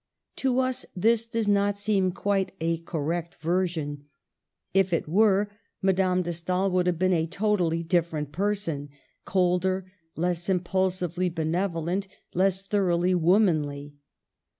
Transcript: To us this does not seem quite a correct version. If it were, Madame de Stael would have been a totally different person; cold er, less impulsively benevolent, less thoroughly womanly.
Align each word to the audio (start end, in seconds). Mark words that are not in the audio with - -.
To 0.37 0.59
us 0.59 0.83
this 0.95 1.27
does 1.27 1.47
not 1.47 1.77
seem 1.77 2.11
quite 2.11 2.53
a 2.59 2.79
correct 2.79 3.35
version. 3.35 4.05
If 4.73 4.93
it 4.93 5.07
were, 5.07 5.51
Madame 5.79 6.23
de 6.23 6.33
Stael 6.33 6.71
would 6.71 6.87
have 6.87 6.97
been 6.97 7.13
a 7.13 7.27
totally 7.27 7.83
different 7.83 8.31
person; 8.31 8.89
cold 9.25 9.63
er, 9.63 9.85
less 10.15 10.49
impulsively 10.49 11.29
benevolent, 11.29 12.07
less 12.33 12.63
thoroughly 12.65 13.13
womanly. 13.13 13.93